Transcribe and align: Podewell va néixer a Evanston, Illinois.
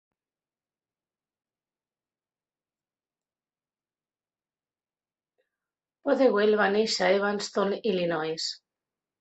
Podewell 6.09 6.59
va 6.63 6.71
néixer 6.79 7.11
a 7.11 7.19
Evanston, 7.19 7.77
Illinois. 7.93 8.51